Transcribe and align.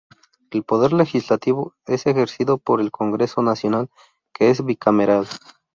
El 0.49 0.63
poder 0.63 0.93
legislativo 0.93 1.75
es 1.85 2.07
ejercido 2.07 2.57
por 2.57 2.81
el 2.81 2.89
Congreso 2.89 3.43
Nacional 3.43 3.91
que 4.33 4.49
es 4.49 4.65
bicameral. 4.65 5.27